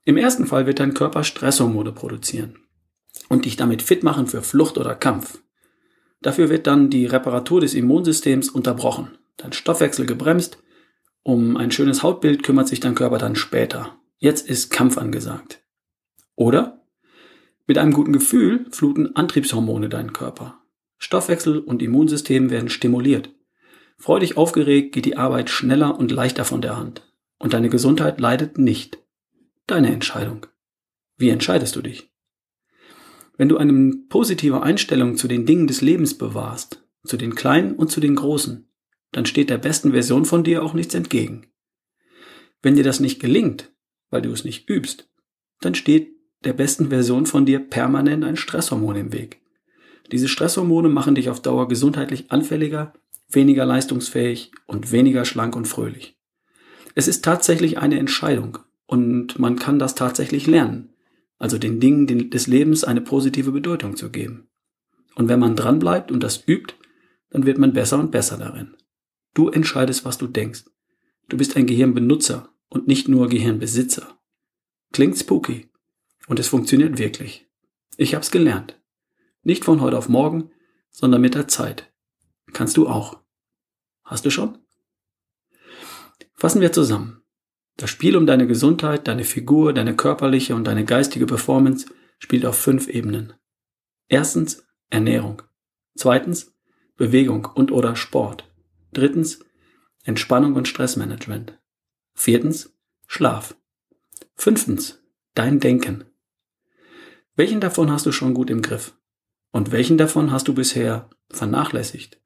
Im 0.05 0.17
ersten 0.17 0.47
Fall 0.47 0.67
wird 0.67 0.81
dein 0.81 0.95
Körper 0.95 1.25
Stresshormone 1.25 1.93
produzieren 1.93 2.59
und 3.29 3.45
dich 3.45 3.57
damit 3.57 3.83
fit 3.83 4.03
machen 4.03 4.27
für 4.27 4.43
Flucht 4.43 4.79
oder 4.79 4.95
Kampf. 4.95 5.43
Dafür 6.21 6.49
wird 6.49 6.67
dann 6.67 6.91
die 6.91 7.07
Reparatur 7.07 7.61
des 7.61 7.75
Immunsystems 7.75 8.49
unterbrochen, 8.49 9.19
dein 9.37 9.53
Stoffwechsel 9.53 10.07
gebremst. 10.07 10.59
Um 11.29 11.59
ein 11.59 11.71
schönes 11.71 12.03
Hautbild 12.03 12.43
kümmert 12.43 12.69
sich 12.69 12.81
dein 12.81 12.95
Körper 12.95 13.19
dann 13.19 13.37
später. 13.37 13.99
Jetzt 14.17 14.49
ist 14.49 14.71
Kampf 14.71 14.97
angesagt. 14.97 15.63
Oder 16.37 16.81
mit 17.67 17.77
einem 17.77 17.93
guten 17.93 18.15
Gefühl 18.15 18.65
fluten 18.71 19.15
Antriebshormone 19.15 19.91
deinen 19.91 20.15
Körper. 20.15 20.63
Stoffwechsel 20.97 21.59
und 21.59 21.83
Immunsystem 21.83 22.49
werden 22.49 22.71
stimuliert. 22.71 23.29
Freudig 23.99 24.39
aufgeregt 24.39 24.95
geht 24.95 25.05
die 25.05 25.19
Arbeit 25.19 25.51
schneller 25.51 25.99
und 25.99 26.11
leichter 26.11 26.47
von 26.47 26.63
der 26.63 26.79
Hand. 26.79 27.03
Und 27.39 27.53
deine 27.53 27.69
Gesundheit 27.69 28.19
leidet 28.21 28.57
nicht. 28.57 28.97
Deine 29.67 29.93
Entscheidung. 29.93 30.47
Wie 31.19 31.29
entscheidest 31.29 31.77
du 31.77 31.83
dich? 31.83 32.11
Wenn 33.37 33.51
du 33.51 33.59
eine 33.59 33.93
positive 34.09 34.63
Einstellung 34.63 35.19
zu 35.19 35.29
den 35.29 35.45
Dingen 35.45 35.67
des 35.67 35.83
Lebens 35.83 36.17
bewahrst, 36.17 36.89
zu 37.05 37.19
den 37.19 37.35
kleinen 37.35 37.75
und 37.75 37.91
zu 37.91 38.01
den 38.01 38.15
großen, 38.15 38.68
dann 39.13 39.27
steht 39.27 39.51
der 39.51 39.59
besten 39.59 39.93
Version 39.93 40.25
von 40.25 40.45
dir 40.45 40.63
auch 40.63 40.75
nichts 40.75 40.95
entgegen. 40.95 41.47
Wenn 42.63 42.77
dir 42.77 42.85
das 42.85 43.01
nicht 43.01 43.21
gelingt, 43.21 43.73
weil 44.11 44.23
du 44.23 44.31
es 44.33 44.45
nicht 44.45 44.69
übst, 44.69 45.09
dann 45.61 45.75
steht 45.75 46.13
der 46.45 46.53
besten 46.53 46.89
Version 46.89 47.27
von 47.27 47.47
dir 47.47 47.59
permanent 47.59 48.25
ein 48.25 48.37
Stresshormon 48.37 48.97
im 48.97 49.13
Weg. 49.13 49.41
Diese 50.13 50.29
Stresshormone 50.29 50.89
machen 50.89 51.15
dich 51.15 51.29
auf 51.31 51.43
Dauer 51.43 51.69
gesundheitlich 51.69 52.31
anfälliger, 52.31 52.95
weniger 53.29 53.67
leistungsfähig 53.67 54.53
und 54.67 54.93
weniger 54.93 55.25
schlank 55.25 55.55
und 55.57 55.67
fröhlich. 55.67 56.19
Es 56.95 57.09
ist 57.09 57.25
tatsächlich 57.25 57.79
eine 57.79 57.99
Entscheidung 57.99 58.59
Und 58.91 59.39
man 59.39 59.57
kann 59.57 59.79
das 59.79 59.95
tatsächlich 59.95 60.47
lernen. 60.47 60.95
Also 61.39 61.59
den 61.59 61.79
Dingen 61.79 62.31
des 62.31 62.47
Lebens 62.47 62.85
eine 62.85 63.03
positive 63.03 63.53
Bedeutung 63.53 63.97
zu 63.97 64.11
geben. 64.11 64.49
Und 65.15 65.29
wenn 65.29 65.39
man 65.39 65.57
dranbleibt 65.57 66.11
und 66.11 66.23
das 66.23 66.43
übt, 66.49 66.75
dann 67.31 67.45
wird 67.45 67.59
man 67.59 67.75
besser 67.75 67.99
und 67.99 68.11
besser 68.11 68.39
darin. 68.39 68.75
Du 69.39 69.51
entscheidest, 69.51 70.05
was 70.05 70.19
du 70.19 70.27
denkst. 70.27 70.65
Du 71.29 71.37
bist 71.37 71.57
ein 71.57 71.69
Gehirnbenutzer 71.69 72.53
und 72.71 72.89
nicht 72.89 73.07
nur 73.07 73.29
Gehirnbesitzer. 73.29 74.19
Klingt 74.91 75.17
spooky. 75.17 75.71
Und 76.27 76.41
es 76.41 76.49
funktioniert 76.49 76.99
wirklich. 76.99 77.47
Ich 77.97 78.17
hab's 78.17 78.33
gelernt. 78.33 78.81
Nicht 79.45 79.65
von 79.65 79.81
heute 79.81 79.97
auf 79.97 80.09
morgen, 80.09 80.51
sondern 80.91 81.21
mit 81.21 81.37
der 81.37 81.47
Zeit. 81.47 81.89
Kannst 82.53 82.77
du 82.77 82.89
auch. 82.89 83.21
Hast 84.03 84.25
du 84.25 84.31
schon? 84.31 84.59
Fassen 86.35 86.61
wir 86.61 86.73
zusammen. 86.73 87.23
Das 87.77 87.91
Spiel 87.91 88.17
um 88.17 88.27
deine 88.27 88.49
Gesundheit, 88.49 89.07
deine 89.07 89.23
Figur, 89.23 89.73
deine 89.73 89.95
körperliche 89.95 90.57
und 90.57 90.65
deine 90.65 90.85
geistige 90.85 91.27
Performance 91.27 91.87
spielt 92.19 92.45
auf 92.45 92.59
fünf 92.59 92.89
Ebenen. 92.89 93.35
Erstens 94.09 94.67
Ernährung. 94.91 95.43
Zweitens 95.95 96.57
Bewegung 96.97 97.45
und 97.55 97.71
oder 97.71 97.95
Sport. 97.95 98.48
Drittens 98.93 99.41
Entspannung 100.05 100.55
und 100.55 100.67
Stressmanagement. 100.67 101.59
Viertens 102.15 102.75
Schlaf. 103.07 103.55
Fünftens 104.35 105.03
dein 105.35 105.61
Denken. 105.61 106.05
Welchen 107.37 107.61
davon 107.61 107.93
hast 107.93 108.07
du 108.07 108.13
schon 108.13 108.35
gut 108.35 108.51
im 108.51 108.63
Griff? 108.63 108.97
Und 109.53 109.73
welchen 109.73 109.99
davon 109.99 110.33
hast 110.33 110.49
du 110.49 110.55
bisher 110.55 111.11
vernachlässigt? 111.31 112.21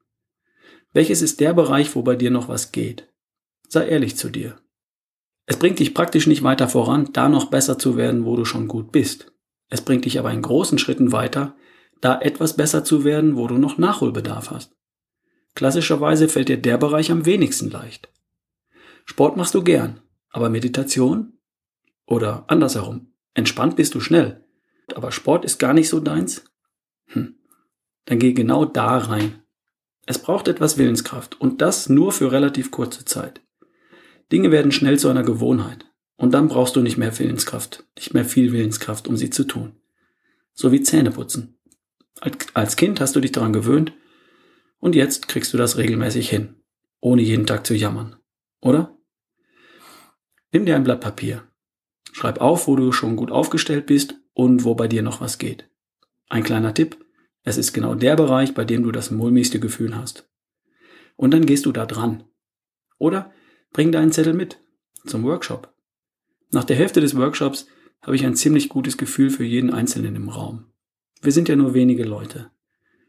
Welches 0.93 1.21
ist 1.21 1.41
der 1.41 1.53
Bereich, 1.53 1.95
wo 1.95 2.01
bei 2.01 2.15
dir 2.15 2.31
noch 2.31 2.47
was 2.47 2.71
geht? 2.71 3.11
Sei 3.67 3.87
ehrlich 3.87 4.15
zu 4.15 4.29
dir. 4.29 4.55
Es 5.45 5.57
bringt 5.57 5.79
dich 5.79 5.93
praktisch 5.93 6.27
nicht 6.27 6.43
weiter 6.43 6.69
voran, 6.69 7.09
da 7.11 7.27
noch 7.27 7.49
besser 7.49 7.77
zu 7.77 7.97
werden, 7.97 8.25
wo 8.25 8.37
du 8.37 8.45
schon 8.45 8.69
gut 8.69 8.91
bist. 8.91 9.33
Es 9.69 9.81
bringt 9.81 10.05
dich 10.05 10.17
aber 10.17 10.31
in 10.31 10.41
großen 10.41 10.77
Schritten 10.77 11.11
weiter, 11.11 11.55
da 11.99 12.19
etwas 12.21 12.55
besser 12.55 12.85
zu 12.85 13.03
werden, 13.03 13.35
wo 13.35 13.47
du 13.47 13.57
noch 13.57 13.77
Nachholbedarf 13.77 14.51
hast. 14.51 14.75
Klassischerweise 15.55 16.27
fällt 16.27 16.49
dir 16.49 16.57
der 16.57 16.77
Bereich 16.77 17.11
am 17.11 17.25
wenigsten 17.25 17.69
leicht. 17.69 18.09
Sport 19.05 19.37
machst 19.37 19.53
du 19.53 19.63
gern, 19.63 20.01
aber 20.29 20.49
Meditation? 20.49 21.33
Oder 22.05 22.45
andersherum, 22.47 23.13
entspannt 23.33 23.75
bist 23.75 23.95
du 23.95 23.99
schnell, 23.99 24.43
aber 24.95 25.11
Sport 25.11 25.45
ist 25.45 25.59
gar 25.59 25.73
nicht 25.73 25.89
so 25.89 25.99
deins? 25.99 26.43
Hm, 27.07 27.35
dann 28.05 28.19
geh 28.19 28.33
genau 28.33 28.65
da 28.65 28.97
rein. 28.97 29.43
Es 30.05 30.19
braucht 30.19 30.47
etwas 30.47 30.77
Willenskraft 30.77 31.39
und 31.39 31.61
das 31.61 31.87
nur 31.87 32.11
für 32.11 32.31
relativ 32.31 32.71
kurze 32.71 33.05
Zeit. 33.05 33.41
Dinge 34.31 34.51
werden 34.51 34.71
schnell 34.71 34.99
zu 34.99 35.09
einer 35.09 35.23
Gewohnheit. 35.23 35.85
Und 36.15 36.33
dann 36.33 36.47
brauchst 36.47 36.75
du 36.75 36.81
nicht 36.81 36.97
mehr 36.97 37.17
Willenskraft, 37.17 37.85
nicht 37.97 38.13
mehr 38.13 38.25
viel 38.25 38.51
Willenskraft, 38.51 39.07
um 39.07 39.17
sie 39.17 39.29
zu 39.29 39.45
tun. 39.45 39.75
So 40.53 40.71
wie 40.71 40.81
Zähneputzen. 40.81 41.57
Als 42.53 42.75
Kind 42.75 43.01
hast 43.01 43.15
du 43.15 43.19
dich 43.19 43.31
daran 43.31 43.53
gewöhnt 43.53 43.93
und 44.83 44.95
jetzt 44.95 45.29
kriegst 45.29 45.53
du 45.53 45.57
das 45.57 45.77
regelmäßig 45.77 46.29
hin, 46.29 46.55
ohne 46.99 47.21
jeden 47.21 47.45
Tag 47.45 47.65
zu 47.65 47.73
jammern. 47.73 48.17
Oder? 48.59 48.97
Nimm 50.51 50.65
dir 50.65 50.75
ein 50.75 50.83
Blatt 50.83 50.99
Papier. 50.99 51.47
Schreib 52.11 52.41
auf, 52.41 52.67
wo 52.67 52.75
du 52.75 52.91
schon 52.91 53.15
gut 53.15 53.31
aufgestellt 53.31 53.85
bist 53.85 54.15
und 54.33 54.65
wo 54.65 54.75
bei 54.75 54.89
dir 54.89 55.01
noch 55.01 55.21
was 55.21 55.37
geht. 55.37 55.69
Ein 56.27 56.43
kleiner 56.43 56.73
Tipp. 56.73 56.97
Es 57.43 57.55
ist 57.57 57.71
genau 57.71 57.95
der 57.95 58.17
Bereich, 58.17 58.53
bei 58.53 58.65
dem 58.65 58.83
du 58.83 58.91
das 58.91 59.09
mulmigste 59.09 59.61
Gefühl 59.61 59.95
hast. 59.95 60.29
Und 61.15 61.31
dann 61.31 61.45
gehst 61.45 61.65
du 61.65 61.71
da 61.71 61.85
dran. 61.85 62.25
Oder 62.97 63.31
Bring 63.71 63.93
deinen 63.93 64.11
Zettel 64.11 64.33
mit 64.33 64.59
zum 65.05 65.23
Workshop. 65.23 65.73
Nach 66.51 66.65
der 66.65 66.75
Hälfte 66.75 66.99
des 66.99 67.15
Workshops 67.15 67.67
habe 68.01 68.17
ich 68.17 68.25
ein 68.25 68.35
ziemlich 68.35 68.67
gutes 68.67 68.97
Gefühl 68.97 69.29
für 69.29 69.45
jeden 69.45 69.73
Einzelnen 69.73 70.17
im 70.17 70.27
Raum. 70.27 70.65
Wir 71.21 71.31
sind 71.31 71.47
ja 71.47 71.55
nur 71.55 71.73
wenige 71.73 72.03
Leute. 72.03 72.51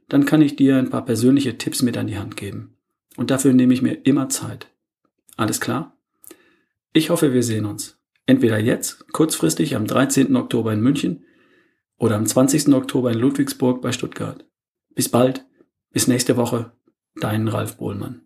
Dann 0.09 0.25
kann 0.27 0.43
ich 0.43 0.57
dir 0.57 0.77
ein 0.77 0.91
paar 0.91 1.05
persönliche 1.05 1.59
Tipps 1.59 1.83
mit 1.83 1.97
an 1.97 2.07
die 2.07 2.19
Hand 2.19 2.37
geben. 2.37 2.77
Und 3.17 3.31
dafür 3.31 3.53
nehme 3.53 3.75
ich 3.75 3.83
mir 3.83 4.05
immer 4.05 4.29
Zeit. 4.29 4.69
Alles 5.37 5.61
klar? 5.61 5.97
Ich 6.93 7.11
hoffe, 7.11 7.33
wir 7.33 7.43
sehen 7.43 7.67
uns. 7.67 7.99
Entweder 8.27 8.59
jetzt, 8.59 9.13
kurzfristig 9.13 9.77
am 9.77 9.87
13. 9.87 10.35
Oktober 10.37 10.73
in 10.73 10.81
München 10.81 11.25
oder 11.99 12.17
am 12.17 12.27
20. 12.27 12.73
Oktober 12.75 13.13
in 13.13 13.19
Ludwigsburg 13.19 13.83
bei 13.83 13.93
Stuttgart. 13.93 14.45
Bis 14.95 15.09
bald, 15.09 15.45
bis 15.93 16.07
nächste 16.07 16.37
Woche, 16.37 16.73
dein 17.21 17.49
Ralf 17.49 17.77
Bohlmann. 17.77 18.23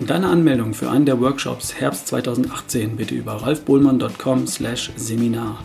Deine 0.00 0.28
Anmeldung 0.28 0.74
für 0.74 0.90
einen 0.90 1.04
der 1.04 1.20
Workshops 1.20 1.74
Herbst 1.74 2.08
2018 2.08 2.96
bitte 2.96 3.14
über 3.14 3.34
ralfbohlmann.com 3.42 4.46
slash 4.46 4.90
Seminar. 4.96 5.62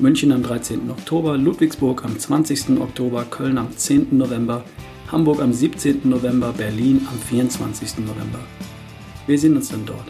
München 0.00 0.32
am 0.32 0.42
13. 0.42 0.90
Oktober, 0.90 1.36
Ludwigsburg 1.36 2.06
am 2.06 2.18
20. 2.18 2.80
Oktober, 2.80 3.26
Köln 3.28 3.58
am 3.58 3.76
10. 3.76 4.16
November, 4.16 4.64
Hamburg 5.12 5.42
am 5.42 5.52
17. 5.52 6.08
November, 6.08 6.54
Berlin 6.56 7.06
am 7.06 7.18
24. 7.18 7.98
November. 7.98 8.38
Wir 9.26 9.38
sehen 9.38 9.56
uns 9.56 9.68
dann 9.68 9.84
dort. 9.84 10.06